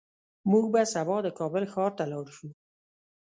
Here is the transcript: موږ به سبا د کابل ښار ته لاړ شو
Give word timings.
موږ 0.51 0.65
به 0.73 0.81
سبا 0.93 1.17
د 1.23 1.27
کابل 1.39 1.63
ښار 1.73 1.91
ته 1.97 2.03
لاړ 2.11 2.25
شو 2.35 2.47